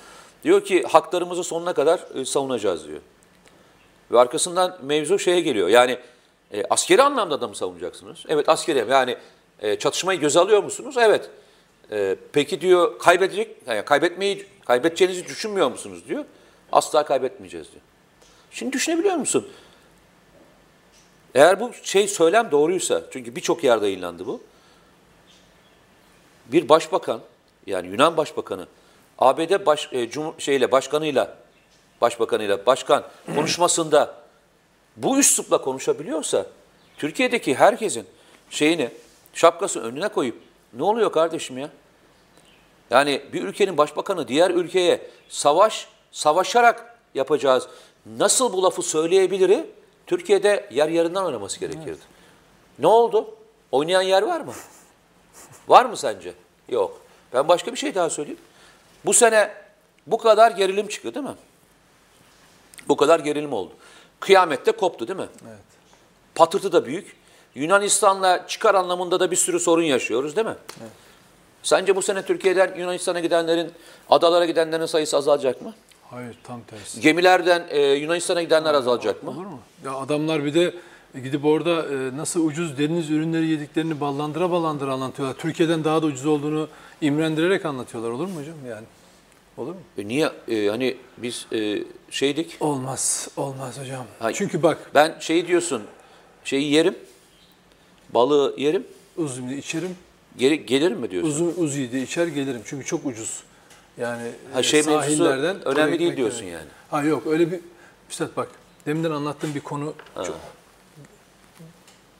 [0.44, 3.00] Diyor ki haklarımızı sonuna kadar e, savunacağız diyor.
[4.10, 5.68] Ve arkasından mevzu şeye geliyor.
[5.68, 5.98] Yani
[6.52, 8.18] e, askeri anlamda da mı savunacaksınız?
[8.28, 8.84] Evet askeri.
[8.90, 9.16] Yani
[9.60, 10.94] e, çatışmayı göze alıyor musunuz?
[10.98, 11.30] Evet.
[11.92, 16.24] E, peki diyor kaybedecek, yani kaybetmeyi, kaybedeceğinizi düşünmüyor musunuz diyor.
[16.72, 17.82] Asla kaybetmeyeceğiz diyor.
[18.50, 19.48] Şimdi düşünebiliyor musun?
[21.34, 24.42] Eğer bu şey söylem doğruysa, çünkü birçok yerde yayınlandı bu.
[26.46, 27.20] Bir başbakan,
[27.66, 28.66] yani Yunan başbakanı,
[29.20, 31.36] ABD baş, e, cum, şeyle başkanıyla,
[32.00, 33.04] başbakanıyla, başkan
[33.34, 34.14] konuşmasında
[34.96, 36.46] bu üslupla konuşabiliyorsa,
[36.98, 38.06] Türkiye'deki herkesin
[38.50, 38.90] şeyini,
[39.34, 41.70] şapkası önüne koyup, ne oluyor kardeşim ya?
[42.90, 47.68] Yani bir ülkenin başbakanı diğer ülkeye savaş, savaşarak yapacağız.
[48.18, 49.60] Nasıl bu lafı söyleyebilir?
[50.06, 51.88] Türkiye'de yer yarından oynaması gerekirdi.
[51.88, 51.98] Evet.
[52.78, 53.34] Ne oldu?
[53.72, 54.52] Oynayan yer var mı?
[55.68, 56.34] Var mı sence?
[56.68, 57.00] Yok.
[57.32, 58.40] Ben başka bir şey daha söyleyeyim.
[59.04, 59.50] Bu sene
[60.06, 61.34] bu kadar gerilim çıktı değil mi?
[62.88, 63.72] Bu kadar gerilim oldu.
[64.20, 65.28] Kıyamette koptu değil mi?
[65.48, 65.58] Evet.
[66.34, 67.16] Patırtı da büyük.
[67.54, 70.56] Yunanistan'la çıkar anlamında da bir sürü sorun yaşıyoruz değil mi?
[70.80, 70.90] Evet.
[71.62, 73.72] Sence bu sene Türkiye'den Yunanistan'a gidenlerin,
[74.10, 75.74] adalara gidenlerin sayısı azalacak mı?
[76.10, 77.00] Hayır tam tersi.
[77.00, 79.30] Gemilerden e, Yunanistan'a gidenler azalacak mı?
[79.30, 79.60] Olur mu?
[79.84, 80.74] Ya adamlar bir de
[81.14, 85.36] gidip orada e, nasıl ucuz deniz ürünleri yediklerini ballandıra ballandıra anlatıyorlar.
[85.36, 86.68] Türkiye'den daha da ucuz olduğunu
[87.00, 88.10] imrendirerek anlatıyorlar.
[88.10, 88.86] Olur mu hocam yani?
[89.56, 89.80] Olur mu?
[89.98, 90.30] E niye?
[90.48, 92.56] E, hani biz e, şeydik.
[92.60, 93.28] Olmaz.
[93.36, 94.06] Olmaz hocam.
[94.18, 94.90] Ha, Çünkü bak.
[94.94, 95.82] Ben şey diyorsun.
[96.44, 96.94] Şeyi yerim.
[98.14, 98.86] Balığı yerim.
[99.16, 99.96] Uzun içerim.
[100.36, 101.30] Geri, gelirim mi diyorsun?
[101.30, 102.62] Uzun uzuyu de içer gelirim.
[102.64, 103.42] Çünkü çok ucuz.
[103.98, 106.66] Yani ha, şey sahillerden önemli değil diyorsun yani.
[106.90, 107.60] Ha yok öyle bir
[108.10, 108.48] Üstad bak
[108.86, 110.38] deminden anlattığım bir konu çok,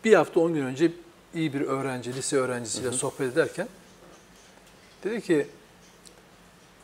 [0.05, 0.93] bir hafta on gün önce
[1.35, 2.97] iyi bir öğrenci, lise öğrencisiyle hı hı.
[2.97, 3.69] sohbet ederken
[5.05, 5.47] dedi ki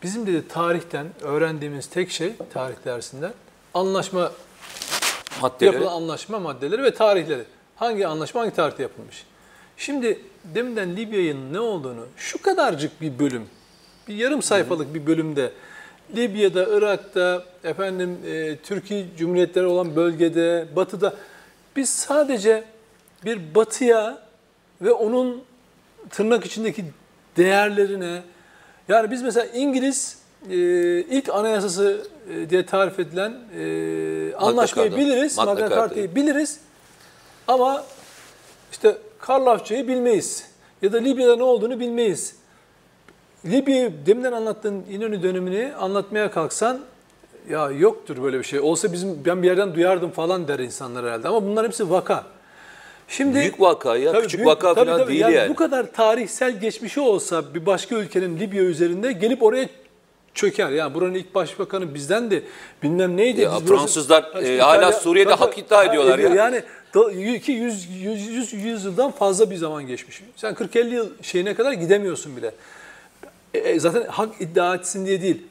[0.03, 3.33] bizim dedi tarihten öğrendiğimiz tek şey tarih dersinden
[3.75, 4.33] anlaşma
[5.43, 5.75] maddeleri.
[5.75, 7.45] yapılan anlaşma maddeleri ve tarihleri.
[7.77, 9.25] Hangi anlaşma hangi tarihte yapılmış?
[9.77, 13.47] Şimdi deminden Libya'nın ne olduğunu şu kadarcık bir bölüm,
[14.09, 15.53] bir yarım sayfalık bir bölümde
[16.17, 21.15] Libya'da, Irak'ta, efendim e, Türkiye Cumhuriyetleri olan bölgede, Batı'da
[21.77, 22.65] biz sadece
[23.25, 24.23] bir batıya
[24.83, 25.43] ve onun
[26.11, 26.85] tırnak içindeki
[27.37, 28.23] değerlerine
[28.89, 30.19] yani biz mesela İngiliz
[30.51, 30.57] e,
[31.01, 35.81] ilk anayasası e, diye tarif edilen e, anlaşmayı biliriz, Magna Magna Carta'yı.
[35.81, 36.61] Carta'yı biliriz
[37.49, 37.85] ama
[38.73, 40.47] işte Karlofça'yı bilmeyiz
[40.83, 42.37] ya da Libya'da ne olduğunu bilmeyiz.
[43.45, 46.81] Libya'yı deminden anlattığın İnönü dönemini anlatmaya kalksan
[47.51, 48.61] ya yoktur böyle bir şey.
[48.61, 51.29] Olsa bizim ben bir yerden duyardım falan der insanlar herhalde.
[51.29, 52.25] Ama bunlar hepsi vaka.
[53.09, 55.09] Şimdi Büyük vaka ya, Tabii küçük büyük- vaka tabii falan tabii.
[55.11, 55.35] değil yani.
[55.35, 55.49] yani.
[55.51, 59.69] Bu kadar tarihsel geçmişi olsa bir başka ülkenin Libya üzerinde gelip oraya
[60.35, 60.71] çöker.
[60.71, 62.43] Yani buranın ilk başbakanı bizden de
[62.83, 63.41] bilmem neydi.
[63.41, 66.29] Ya Biz burası- Fransızlar, Ha, e, hala Suriye'de tabii, hak iddia ediyorlar ya.
[66.35, 66.63] Yani
[66.95, 70.23] do- iki yüz, yüz, yüz, yüz yıldan fazla bir zaman geçmiş.
[70.37, 72.51] Sen 40-50 yıl şeyine kadar gidemiyorsun bile.
[73.55, 75.43] E, e, zaten hak iddia etsin diye değil.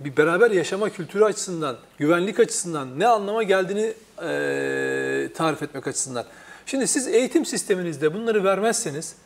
[0.00, 6.24] Bir beraber yaşama kültürü açısından, güvenlik açısından ne anlama geldiğini e, tarif etmek açısından.
[6.70, 9.16] Şimdi siz eğitim sisteminizde bunları vermezseniz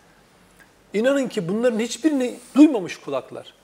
[0.95, 3.55] inanın ki bunların hiçbirini duymamış kulaklar.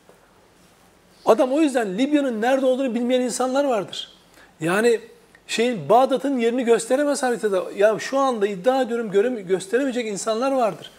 [1.27, 4.12] Adam o yüzden Libya'nın nerede olduğunu bilmeyen insanlar vardır.
[4.61, 5.01] Yani
[5.47, 7.64] şeyin Bağdat'ın yerini gösteremez haritada.
[7.77, 10.91] Ya şu anda iddia ediyorum görem gösteremeyecek insanlar vardır.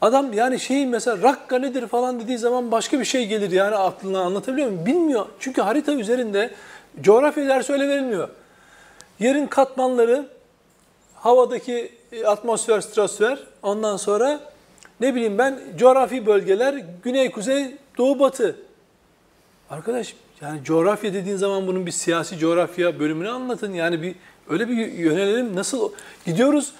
[0.00, 4.20] Adam yani şeyin mesela Rakka nedir falan dediği zaman başka bir şey gelir yani aklına
[4.20, 4.86] anlatabiliyor muyum?
[4.86, 5.26] Bilmiyor.
[5.40, 6.50] Çünkü harita üzerinde
[7.00, 8.28] coğrafya dersi öyle verilmiyor.
[9.20, 10.28] Yerin katmanları,
[11.14, 14.40] havadaki atmosfer, stratosfer, ondan sonra
[15.00, 18.56] ne bileyim ben coğrafi bölgeler, güney, kuzey, doğu, batı.
[19.70, 23.72] Arkadaş yani coğrafya dediğin zaman bunun bir siyasi coğrafya bölümünü anlatın.
[23.74, 24.14] Yani bir
[24.48, 25.56] öyle bir yönelelim.
[25.56, 25.92] Nasıl
[26.26, 26.72] gidiyoruz?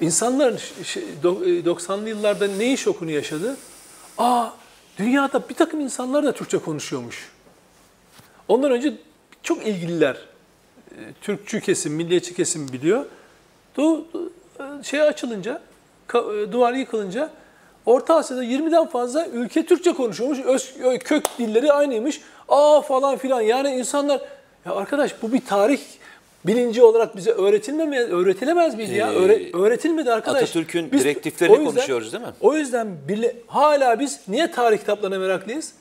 [0.00, 3.56] İnsanlar ş- ş- do- e, 90'lı yıllarda ne şokunu yaşadı?
[4.18, 4.48] Aa
[4.98, 7.28] dünyada bir takım insanlar da Türkçe konuşuyormuş.
[8.48, 8.94] Ondan önce
[9.42, 10.16] çok ilgililer.
[10.90, 13.04] e, Türkçü kesim, milliyetçi kesim biliyor.
[13.76, 14.04] Du,
[14.60, 15.60] e, şey açılınca,
[16.14, 17.30] e, duvar yıkılınca
[17.86, 20.38] Orta Asya'da 20'den fazla ülke Türkçe konuşuyormuş.
[20.40, 22.20] Öz, kök dilleri aynıymış.
[22.48, 23.40] Aa falan filan.
[23.40, 24.20] Yani insanlar
[24.66, 25.80] ya arkadaş bu bir tarih
[26.46, 29.12] bilinci olarak bize öğretilmemez, öğretilemez miydi ya?
[29.12, 30.42] Ee, Öğre- öğretilmedi arkadaş.
[30.42, 32.30] Atatürk'ün direktiflerini konuşuyoruz değil mi?
[32.40, 35.72] O yüzden bile, hala biz niye tarih kitaplarına meraklıyız?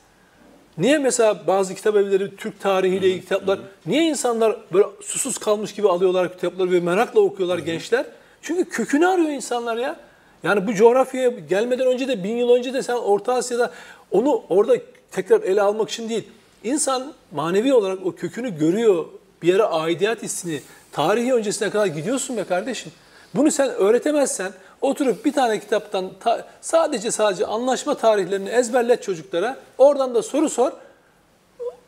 [0.77, 5.89] Niye mesela bazı kitap evleri Türk tarihiyle ilgili kitaplar, niye insanlar böyle susuz kalmış gibi
[5.89, 8.05] alıyorlar kitapları ve merakla okuyorlar gençler?
[8.41, 9.95] Çünkü kökünü arıyor insanlar ya.
[10.43, 13.71] Yani bu coğrafyaya gelmeden önce de bin yıl önce de sen Orta Asya'da
[14.11, 14.77] onu orada
[15.11, 16.23] tekrar ele almak için değil.
[16.63, 19.05] İnsan manevi olarak o kökünü görüyor.
[19.41, 20.61] Bir yere aidiyet hissini,
[20.91, 22.91] tarihi öncesine kadar gidiyorsun be kardeşim.
[23.35, 24.51] Bunu sen öğretemezsen
[24.89, 29.57] oturup bir tane kitaptan ta- sadece sadece anlaşma tarihlerini ezberlet çocuklara.
[29.77, 30.71] Oradan da soru sor.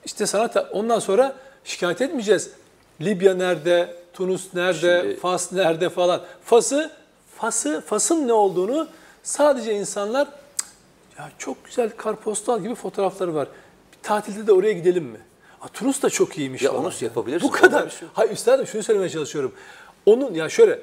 [0.05, 2.49] İşte sana ta- ondan sonra şikayet etmeyeceğiz.
[3.01, 6.21] Libya nerede, Tunus nerede, Şimdi- Fas nerede falan.
[6.45, 6.91] Fas'ı,
[7.37, 8.87] Fas'ı, Fas'ın ne olduğunu
[9.23, 10.33] sadece insanlar "Cık,
[11.19, 13.47] ya çok güzel karpostal gibi fotoğrafları var.
[13.93, 15.19] Bir tatilde de oraya gidelim mi?
[15.61, 16.85] Aa, Tunus da çok iyiymiş Ya falan.
[16.85, 17.47] onu yapabilirsin.
[17.47, 17.89] Bu kadar.
[17.89, 18.07] Şey.
[18.13, 19.53] Hayır üstadım şunu söylemeye çalışıyorum.
[20.05, 20.79] Onun ya şöyle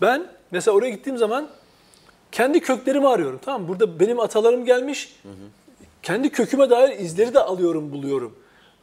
[0.00, 1.48] ben mesela oraya gittiğim zaman
[2.32, 3.40] kendi köklerimi arıyorum.
[3.44, 3.68] Tamam?
[3.68, 5.16] Burada benim atalarım gelmiş.
[6.02, 8.36] Kendi köküme dair izleri de alıyorum, buluyorum.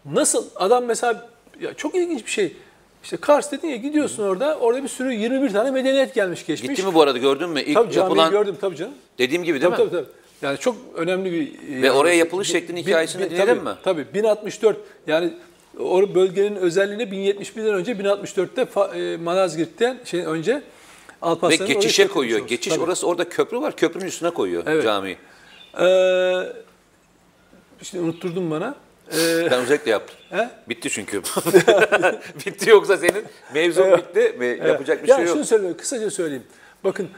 [0.06, 0.46] Nasıl?
[0.56, 1.30] Adam mesela
[1.62, 2.56] ya çok ilginç bir şey.
[3.04, 4.58] İşte Kars dedin ya gidiyorsun orada.
[4.58, 6.70] Orada bir sürü 21 tane medeniyet gelmiş geçmiş.
[6.70, 7.62] Gitti mi bu arada gördün mü?
[7.62, 8.94] İlk Tabii yapılan gördüm tabii canım.
[9.18, 9.90] dediğim gibi değil Tabii, mi?
[9.92, 10.16] tabii tabii.
[10.42, 11.82] Yani çok önemli bir...
[11.82, 13.76] Ve oraya yapılış şeklinin hikayesini dinledin tabii, mi?
[13.84, 14.78] Tabii 1064
[15.08, 15.34] yani
[15.80, 20.62] o bölgenin özelliğini 1071'den önce 1064'te Fa- e, Malazgirt'ten şey önce
[21.22, 22.48] Alparslan'ın orayı geçişe koyuyor.
[22.48, 22.84] Geçiş Tabii.
[22.84, 23.76] orası orada köprü var.
[23.76, 24.84] Köprünün üstüne koyuyor Evet.
[24.84, 25.18] camiyi.
[25.80, 26.54] Ee,
[27.82, 28.76] işte unutturdun bana.
[29.14, 30.16] Ee, Ben özellikle yaptım.
[30.30, 30.50] he?
[30.70, 31.22] Bitti çünkü.
[32.46, 35.34] bitti yoksa senin mevzun bitti ve yapacak bir ya şey yok.
[35.36, 36.44] şunu söyleyeyim, kısaca söyleyeyim.
[36.84, 37.10] Bakın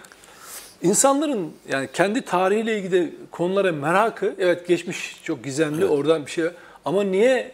[0.83, 6.45] insanların yani kendi tarihiyle ilgili konulara merakı, evet geçmiş çok gizemli, oradan bir şey
[6.85, 7.51] ama niye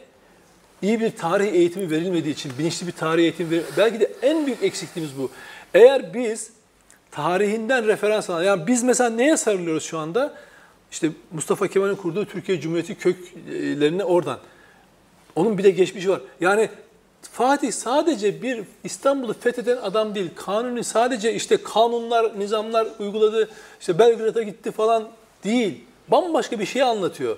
[0.81, 4.63] iyi bir tarih eğitimi verilmediği için, bilinçli bir tarih eğitimi ver- belki de en büyük
[4.63, 5.31] eksikliğimiz bu.
[5.77, 6.49] Eğer biz
[7.11, 10.33] tarihinden referans alan, yani biz mesela neye sarılıyoruz şu anda?
[10.91, 14.39] İşte Mustafa Kemal'in kurduğu Türkiye Cumhuriyeti köklerine oradan.
[15.35, 16.21] Onun bir de geçmişi var.
[16.41, 16.69] Yani
[17.21, 20.29] Fatih sadece bir İstanbul'u fetheden adam değil.
[20.35, 25.07] Kanuni sadece işte kanunlar, nizamlar uyguladı, işte Belgrad'a gitti falan
[25.43, 25.83] değil.
[26.07, 27.37] Bambaşka bir şey anlatıyor.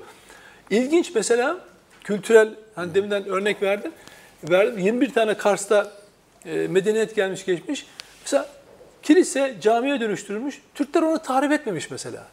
[0.69, 1.57] İlginç mesela
[2.03, 3.91] kültürel, hani deminden örnek verdim.
[4.49, 4.77] verdim.
[4.77, 5.91] 21 tane Kars'ta
[6.45, 7.85] e, medeniyet gelmiş geçmiş.
[8.29, 8.45] Mesela
[9.03, 10.61] kilise camiye dönüştürülmüş.
[10.75, 12.23] Türkler onu tahrip etmemiş mesela.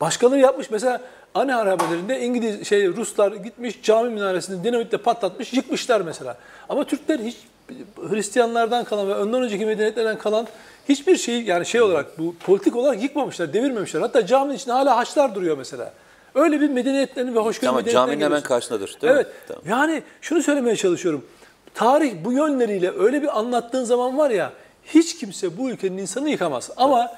[0.00, 1.00] Başkaları yapmış mesela
[1.34, 6.36] Ani harabelerinde İngiliz şey Ruslar gitmiş cami minaresini dinamitle patlatmış, yıkmışlar mesela.
[6.68, 7.36] Ama Türkler hiç
[8.10, 10.46] Hristiyanlardan kalan ve ondan önceki medeniyetlerden kalan
[10.88, 14.00] hiçbir şeyi yani şey olarak bu politik olarak yıkmamışlar, devirmemişler.
[14.00, 15.92] Hatta caminin içinde hala haçlar duruyor mesela.
[16.34, 19.26] Öyle bir medeniyetlerin ve hoşgörü Tamam medeniyetlerine caminin hemen karşısındadır değil evet.
[19.26, 19.32] mi?
[19.48, 19.62] Tamam.
[19.66, 21.24] Yani şunu söylemeye çalışıyorum.
[21.74, 24.52] Tarih bu yönleriyle öyle bir anlattığın zaman var ya
[24.84, 26.70] hiç kimse bu ülkenin insanı yıkamaz.
[26.76, 27.12] Ama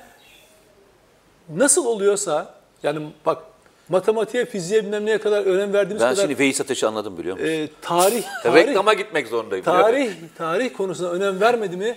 [1.54, 3.42] nasıl oluyorsa yani bak
[3.88, 7.48] matematiğe, fiziğe bilmem neye kadar önem verdiğimiz Ben kadar şimdi Veys Ateş'i anladım biliyor musun?
[7.48, 9.64] e, tarih, tarih, Reklama gitmek zorundayım.
[9.64, 11.96] tarih, tarih konusuna önem vermedi mi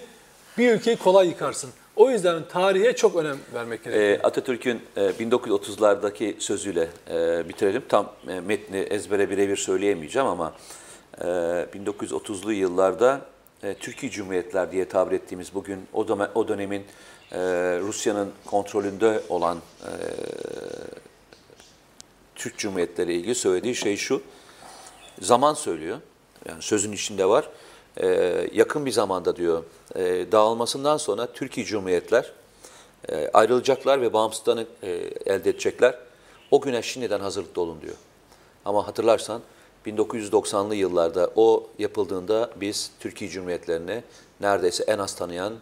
[0.57, 1.69] bir ülkeyi kolay yıkarsın.
[1.95, 4.09] O yüzden tarihe çok önem vermek gerekiyor.
[4.09, 7.83] Ee, Atatürk'ün e, 1930'lardaki sözüyle e, bitirelim.
[7.89, 10.53] Tam e, metni ezbere birebir söyleyemeyeceğim ama
[11.21, 13.21] e, 1930'lu yıllarda
[13.63, 16.85] e, Türkiye Cumhuriyetler diye tabir ettiğimiz bugün o, dönem, o dönemin
[17.31, 17.39] e,
[17.79, 19.91] Rusya'nın kontrolünde olan e,
[22.35, 24.21] Türk Cumhuriyetleri ile ilgili söylediği şey şu.
[25.21, 25.97] Zaman söylüyor.
[26.49, 27.49] Yani sözün içinde var.
[27.97, 29.63] Ee, yakın bir zamanda diyor
[29.95, 32.31] e, dağılmasından sonra Türkiye Cumhuriyetler
[33.09, 34.91] e, ayrılacaklar ve bağımsızlığını e,
[35.25, 35.99] elde edecekler.
[36.51, 37.95] O güne şimdiden hazırlıklı olun diyor.
[38.65, 39.41] Ama hatırlarsan
[39.87, 44.03] 1990'lı yıllarda o yapıldığında biz Türkiye Cumhuriyetlerini
[44.41, 45.53] neredeyse en az tanıyan,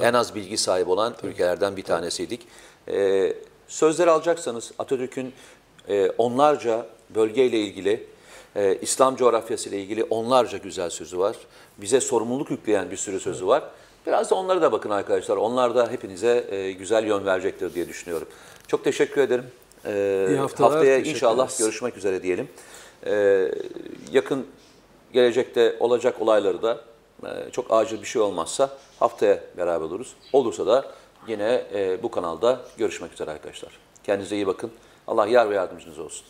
[0.00, 2.46] en az bilgi sahibi olan ülkelerden bir tanesiydik.
[2.88, 3.32] Ee,
[3.68, 5.32] sözleri alacaksanız Atatürk'ün
[5.88, 8.06] e, onlarca bölgeyle ilgili,
[8.56, 11.36] e, İslam coğrafyası ile ilgili onlarca güzel sözü var.
[11.78, 13.64] Bize sorumluluk yükleyen bir sürü sözü var.
[14.06, 15.36] Biraz da onlara da bakın arkadaşlar.
[15.36, 18.28] Onlar da hepinize e, güzel yön verecektir diye düşünüyorum.
[18.68, 19.44] Çok teşekkür ederim.
[19.84, 22.48] Ee, İyi haftalar, haftaya inşallah görüşmek üzere diyelim.
[23.06, 23.50] Ee,
[24.12, 24.46] yakın
[25.12, 26.80] gelecekte olacak olayları da
[27.24, 30.14] e, çok acil bir şey olmazsa haftaya beraber oluruz.
[30.32, 30.92] Olursa da
[31.28, 33.72] yine e, bu kanalda görüşmek üzere arkadaşlar.
[34.04, 34.70] Kendinize iyi bakın.
[35.06, 36.26] Allah yar ve yardımcınız olsun.